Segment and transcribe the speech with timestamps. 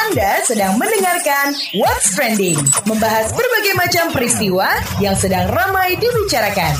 [0.00, 2.56] Anda sedang mendengarkan What's Trending,
[2.88, 4.64] membahas berbagai macam peristiwa
[4.96, 6.72] yang sedang ramai dibicarakan.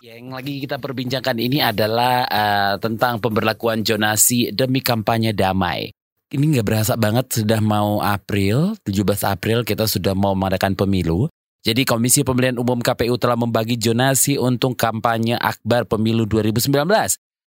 [0.00, 5.92] Yang lagi kita perbincangkan ini adalah uh, tentang pemberlakuan jonasi demi kampanye damai.
[6.32, 11.28] Ini nggak berasa banget sudah mau April, 17 April kita sudah mau mengadakan pemilu.
[11.68, 16.72] Jadi Komisi Pemilihan Umum KPU telah membagi jonasi untuk kampanye akbar pemilu 2019.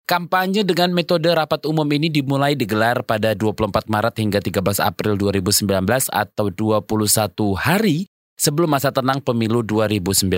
[0.05, 5.65] Kampanye dengan metode rapat umum ini dimulai digelar pada 24 Maret hingga 13 April 2019
[6.13, 8.05] atau 21 hari
[8.37, 10.29] sebelum masa tenang pemilu 2019.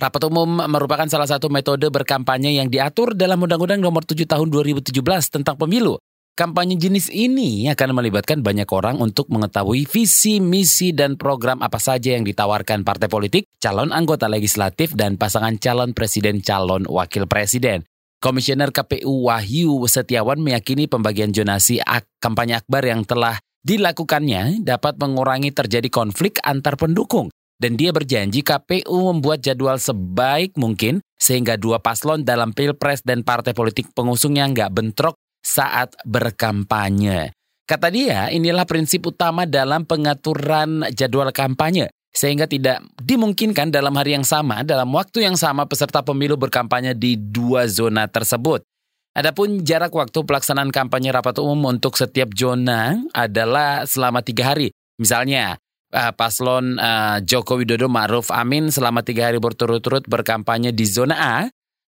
[0.00, 4.88] Rapat umum merupakan salah satu metode berkampanye yang diatur dalam Undang-Undang Nomor 7 Tahun 2017
[5.28, 6.00] tentang Pemilu.
[6.32, 12.16] Kampanye jenis ini akan melibatkan banyak orang untuk mengetahui visi, misi, dan program apa saja
[12.16, 17.84] yang ditawarkan partai politik, calon anggota legislatif, dan pasangan calon presiden calon wakil presiden.
[18.26, 25.54] Komisioner KPU Wahyu Setiawan meyakini pembagian jonasi ak kampanye akbar yang telah dilakukannya dapat mengurangi
[25.54, 27.30] terjadi konflik antar pendukung.
[27.54, 33.54] Dan dia berjanji KPU membuat jadwal sebaik mungkin sehingga dua paslon dalam pilpres dan partai
[33.54, 37.30] politik pengusungnya nggak bentrok saat berkampanye.
[37.62, 44.24] Kata dia, inilah prinsip utama dalam pengaturan jadwal kampanye sehingga tidak dimungkinkan dalam hari yang
[44.24, 48.64] sama, dalam waktu yang sama peserta pemilu berkampanye di dua zona tersebut.
[49.12, 54.72] Adapun jarak waktu pelaksanaan kampanye rapat umum untuk setiap zona adalah selama tiga hari.
[54.96, 55.60] Misalnya,
[55.92, 61.36] uh, paslon uh, Joko Widodo Ma'ruf Amin selama tiga hari berturut-turut berkampanye di zona A.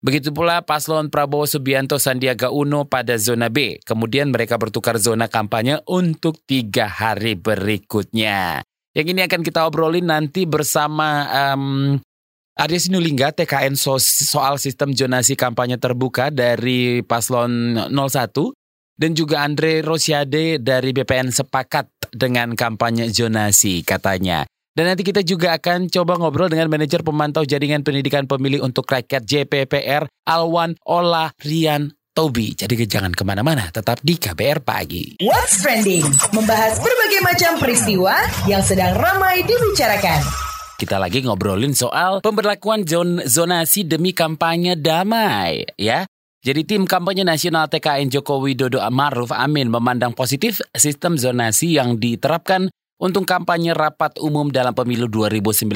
[0.05, 3.81] Begitu pula paslon Prabowo Subianto Sandiaga Uno pada zona B.
[3.81, 8.61] Kemudian mereka bertukar zona kampanye untuk tiga hari berikutnya.
[8.95, 11.99] Yang ini akan kita obrolin nanti bersama um,
[12.55, 18.31] Arya Sinulinga TKN so soal sistem zonasi kampanye terbuka dari paslon 01
[18.95, 24.47] dan juga Andre Rosiade dari BPN sepakat dengan kampanye zonasi katanya.
[24.71, 29.27] Dan nanti kita juga akan coba ngobrol dengan manajer pemantau jaringan pendidikan pemilih untuk rakyat
[29.27, 32.55] JPPR Alwan Ola Rian Tobi.
[32.55, 35.19] Jadi jangan ke mana-mana, tetap di KBR Pagi.
[35.19, 36.07] What's Trending?
[36.31, 38.15] Membahas berbagai macam peristiwa
[38.47, 40.23] yang sedang ramai dibicarakan.
[40.79, 46.07] Kita lagi ngobrolin soal pemberlakuan zon zonasi demi kampanye damai, ya.
[46.39, 52.71] Jadi tim kampanye nasional TKN Jokowi Dodo Maruf Amin memandang positif sistem zonasi yang diterapkan
[52.95, 55.67] untuk kampanye rapat umum dalam pemilu 2019.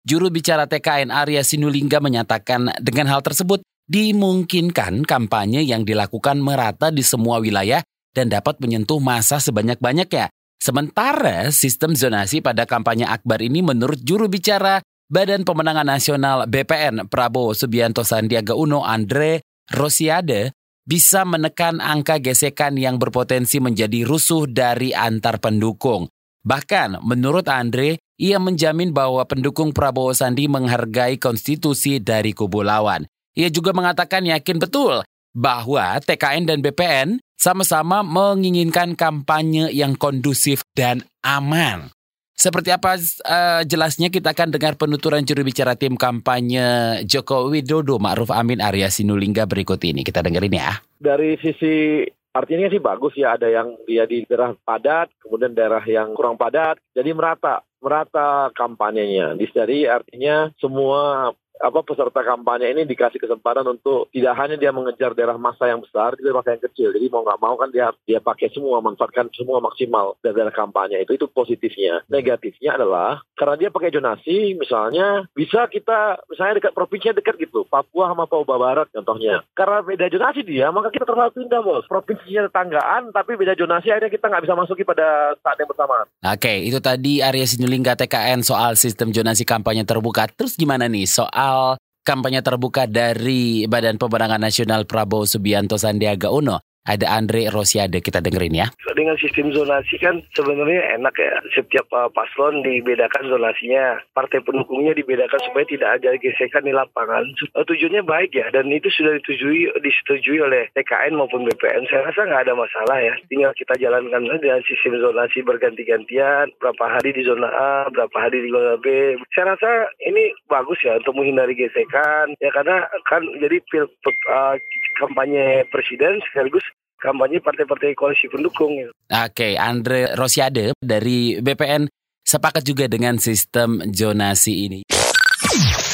[0.00, 7.04] Juru bicara TKN Arya Sinulinga menyatakan dengan hal tersebut dimungkinkan kampanye yang dilakukan merata di
[7.04, 7.84] semua wilayah
[8.14, 10.30] dan dapat menyentuh masa sebanyak-banyaknya.
[10.62, 14.80] Sementara sistem zonasi pada kampanye akbar ini menurut juru bicara
[15.12, 22.96] Badan Pemenangan Nasional BPN Prabowo Subianto Sandiaga Uno Andre Rosiade bisa menekan angka gesekan yang
[22.96, 26.08] berpotensi menjadi rusuh dari antar pendukung.
[26.44, 33.08] Bahkan menurut Andre, ia menjamin bahwa pendukung Prabowo Sandi menghargai konstitusi dari kubu lawan.
[33.34, 35.02] Ia juga mengatakan yakin betul
[35.34, 41.90] bahwa TKN dan BPN sama-sama menginginkan kampanye yang kondusif dan aman.
[42.34, 48.30] Seperti apa uh, jelasnya kita akan dengar penuturan juru bicara tim kampanye Joko Widodo Ma'ruf
[48.34, 50.02] Amin Arya Sinulinga berikut ini.
[50.02, 50.78] Kita dengerin ya.
[50.98, 52.02] Dari sisi
[52.34, 56.82] artinya sih bagus ya ada yang dia di daerah padat, kemudian daerah yang kurang padat,
[56.90, 59.38] jadi merata merata kampanyenya.
[59.38, 61.30] Jadi artinya semua
[61.64, 66.12] apa peserta kampanye ini dikasih kesempatan untuk tidak hanya dia mengejar daerah masa yang besar,
[66.20, 66.88] tidak masa yang kecil.
[66.92, 71.00] Jadi mau nggak mau kan dia dia pakai semua, manfaatkan semua maksimal dari daerah kampanye
[71.00, 72.04] itu itu positifnya.
[72.12, 78.12] Negatifnya adalah karena dia pakai jonasi, misalnya bisa kita misalnya dekat provinsinya dekat gitu, Papua
[78.12, 79.40] sama Papua Barat contohnya.
[79.56, 81.88] Karena beda jonasi dia, maka kita terlalu pindah bos.
[81.88, 86.06] Provinsinya tetanggaan, tapi beda jonasi akhirnya kita nggak bisa masuki pada saat yang bersamaan.
[86.20, 90.28] Oke, itu tadi Arya Sinulinga TKN soal sistem jonasi kampanye terbuka.
[90.28, 96.58] Terus gimana nih soal soal kampanye terbuka dari Badan Pemenangan Nasional Prabowo Subianto Sandiaga Uno.
[96.84, 98.68] Ada Andre Rosiade, kita dengerin ya.
[98.92, 101.40] Dengan sistem zonasi kan sebenarnya enak ya.
[101.56, 104.04] Setiap uh, paslon dibedakan zonasinya.
[104.12, 107.24] Partai pendukungnya dibedakan supaya tidak ada gesekan di lapangan.
[107.56, 108.52] Uh, tujuannya baik ya.
[108.52, 111.88] Dan itu sudah disetujui, disetujui oleh TKN maupun BPN.
[111.88, 113.16] Saya rasa nggak ada masalah ya.
[113.32, 116.52] Tinggal kita jalankan saja sistem zonasi berganti-gantian.
[116.60, 119.16] Berapa hari di zona A, berapa hari di zona B.
[119.32, 122.36] Saya rasa ini bagus ya untuk menghindari gesekan.
[122.44, 123.88] Ya karena kan jadi pil,
[124.28, 124.60] uh,
[125.00, 126.62] kampanye presiden sekaligus
[127.04, 128.72] kampanye partai-partai koalisi pendukung.
[128.80, 131.84] Oke, okay, Andre Rosiade dari BPN
[132.24, 134.80] sepakat juga dengan sistem zonasi ini.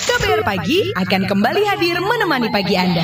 [0.07, 3.03] KBR Pagi akan kembali hadir menemani pagi Anda.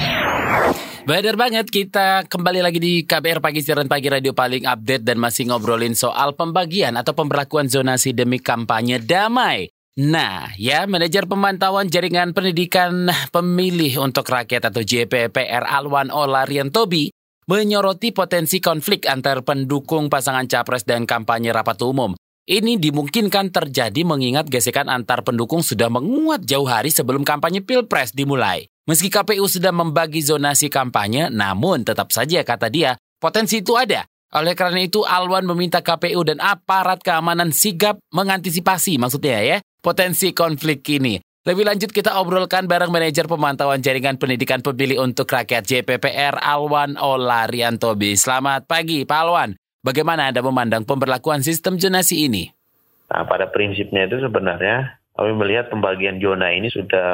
[1.07, 5.51] Benar banget, kita kembali lagi di KBR Pagi Siaran Pagi Radio paling update dan masih
[5.51, 9.71] ngobrolin soal pembagian atau pemberlakuan zonasi demi kampanye damai.
[9.97, 17.16] Nah, ya manajer pemantauan jaringan pendidikan pemilih untuk rakyat atau JPPR Alwan Olarian Tobi
[17.47, 22.19] menyoroti potensi konflik antar pendukung pasangan capres dan kampanye rapat umum.
[22.47, 28.71] Ini dimungkinkan terjadi mengingat gesekan antar pendukung sudah menguat jauh hari sebelum kampanye Pilpres dimulai.
[28.87, 34.07] Meski KPU sudah membagi zonasi kampanye, namun tetap saja kata dia, potensi itu ada.
[34.31, 40.87] Oleh karena itu, Alwan meminta KPU dan aparat keamanan sigap mengantisipasi maksudnya ya, potensi konflik
[40.87, 41.19] ini.
[41.47, 48.19] Lebih lanjut kita obrolkan bareng manajer pemantauan jaringan pendidikan pemilih untuk rakyat JPPR Alwan Olariantobi.
[48.19, 49.55] Selamat pagi Pak Alwan.
[49.79, 52.51] Bagaimana Anda memandang pemberlakuan sistem zonasi ini?
[53.15, 57.07] Nah, pada prinsipnya itu sebenarnya kami melihat pembagian zona ini sudah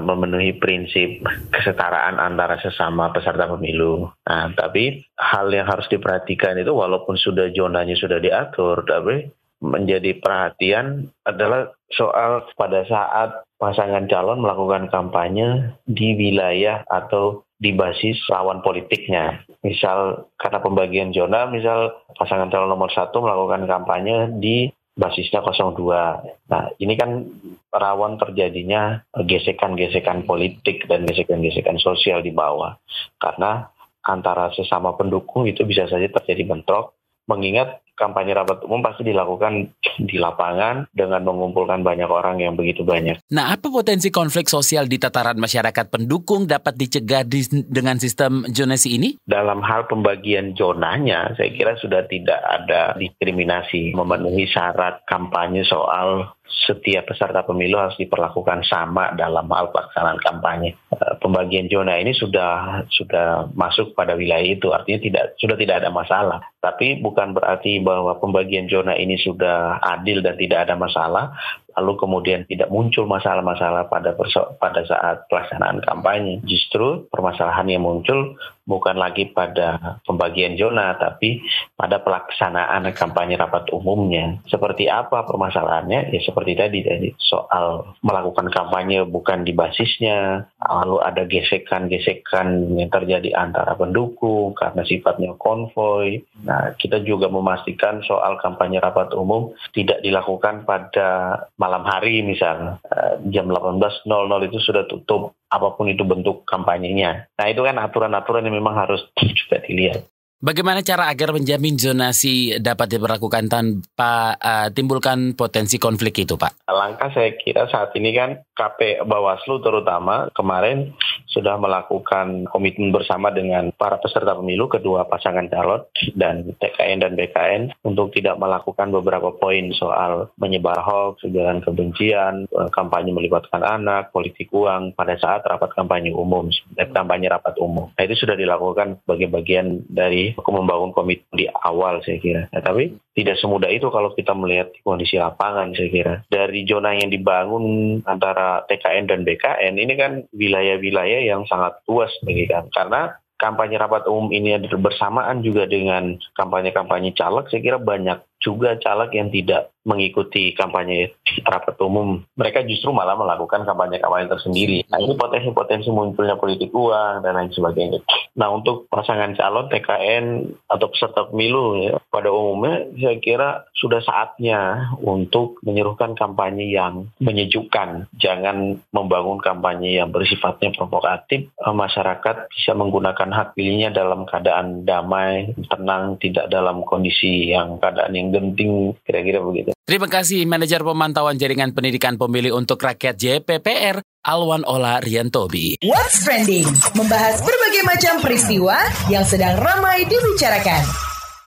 [0.00, 1.20] memenuhi prinsip
[1.52, 4.08] kesetaraan antara sesama peserta pemilu.
[4.24, 9.28] Nah, tapi hal yang harus diperhatikan itu walaupun sudah zonanya sudah diatur, tapi
[9.66, 18.20] menjadi perhatian adalah soal pada saat pasangan calon melakukan kampanye di wilayah atau di basis
[18.28, 19.42] lawan politiknya.
[19.64, 26.48] Misal karena pembagian zona, misal pasangan calon nomor satu melakukan kampanye di basisnya 02.
[26.48, 27.24] Nah ini kan
[27.72, 32.76] rawan terjadinya gesekan-gesekan politik dan gesekan-gesekan sosial di bawah.
[33.20, 33.68] Karena
[34.04, 36.96] antara sesama pendukung itu bisa saja terjadi bentrok,
[37.28, 43.16] mengingat kampanye rapat umum pasti dilakukan di lapangan dengan mengumpulkan banyak orang yang begitu banyak.
[43.32, 49.00] Nah, apa potensi konflik sosial di tataran masyarakat pendukung dapat dicegah di, dengan sistem zonasi
[49.00, 49.16] ini?
[49.24, 57.06] Dalam hal pembagian zonanya, saya kira sudah tidak ada diskriminasi memenuhi syarat kampanye soal setiap
[57.10, 60.74] peserta pemilu harus diperlakukan sama dalam hal pelaksanaan kampanye.
[60.90, 65.90] Eh, pembagian zona ini sudah sudah masuk pada wilayah itu, artinya tidak sudah tidak ada
[65.94, 66.38] masalah.
[66.58, 71.34] Tapi bukan berarti bahwa pembagian zona ini sudah adil dan tidak ada masalah,
[71.76, 74.16] lalu kemudian tidak muncul masalah-masalah pada
[74.56, 76.40] pada saat pelaksanaan kampanye.
[76.48, 78.34] Justru permasalahan yang muncul
[78.66, 81.38] bukan lagi pada pembagian zona, tapi
[81.78, 84.42] pada pelaksanaan kampanye rapat umumnya.
[84.50, 86.10] Seperti apa permasalahannya?
[86.10, 93.30] Ya seperti tadi tadi soal melakukan kampanye bukan di basisnya, lalu ada gesekan-gesekan yang terjadi
[93.38, 96.24] antara pendukung karena sifatnya konvoy.
[96.42, 103.18] Nah, kita juga memastikan soal kampanye rapat umum tidak dilakukan pada malam hari misal eh,
[103.34, 104.06] jam 18.00
[104.46, 107.26] itu sudah tutup apa pun itu bentuk kampanyenya.
[107.34, 109.02] Nah itu kan aturan-aturan yang memang harus
[109.42, 110.06] juga dilihat.
[110.36, 116.68] Bagaimana cara agar menjamin zonasi dapat diberlakukan tanpa uh, timbulkan potensi konflik itu, Pak?
[116.68, 120.92] Langkah saya kira saat ini kan KP Bawaslu terutama kemarin
[121.32, 125.84] sudah melakukan komitmen bersama dengan para peserta pemilu kedua pasangan calon
[126.16, 132.68] dan TKN dan BKN untuk tidak melakukan beberapa poin soal menyebar hoax, ujaran kebencian, eh,
[132.72, 137.92] kampanye melibatkan anak, politik uang pada saat rapat kampanye umum, kampanye rapat umum.
[137.92, 142.42] Nah itu sudah dilakukan sebagai bagian dari aku membangun komitmen di awal saya kira.
[142.50, 146.14] Ya, tapi tidak semudah itu kalau kita melihat kondisi lapangan saya kira.
[146.26, 152.48] Dari zona yang dibangun antara TKN dan BKN ini kan wilayah-wilayah yang sangat luas bagi
[152.50, 152.66] kan.
[152.72, 159.10] Karena kampanye rapat umum ini bersamaan juga dengan kampanye-kampanye caleg, saya kira banyak juga caleg
[159.18, 161.14] yang tidak mengikuti kampanye
[161.46, 162.18] rapat umum.
[162.34, 164.78] Mereka justru malah melakukan kampanye-kampanye tersendiri.
[164.90, 168.02] Nah ini potensi-potensi munculnya politik uang dan lain sebagainya.
[168.34, 170.26] Nah untuk pasangan calon TKN
[170.66, 173.48] atau peserta pemilu ya, pada umumnya saya kira
[173.78, 178.10] sudah saatnya untuk menyerukan kampanye yang menyejukkan.
[178.18, 181.46] Jangan membangun kampanye yang bersifatnya provokatif.
[181.62, 188.34] Masyarakat bisa menggunakan hak pilihnya dalam keadaan damai, tenang, tidak dalam kondisi yang keadaan yang
[188.36, 189.72] genting, kira-kira begitu.
[189.86, 195.80] Terima kasih Manajer Pemantauan Jaringan Pendidikan Pemilih untuk Rakyat JPPR, Alwan Ola Riantobi.
[195.80, 196.68] What's Trending?
[196.98, 198.76] Membahas berbagai macam peristiwa
[199.08, 200.82] yang sedang ramai dibicarakan.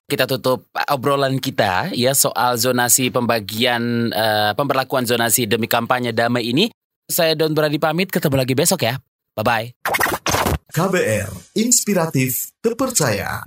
[0.10, 6.66] Kita tutup obrolan kita ya soal zonasi pembagian uh, pemberlakuan zonasi demi kampanye damai ini.
[7.06, 8.98] Saya Don Brady pamit, ketemu lagi besok ya.
[9.38, 9.78] Bye-bye.
[10.70, 13.46] KBR, inspiratif, terpercaya.